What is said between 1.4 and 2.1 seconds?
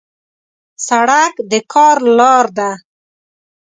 د کار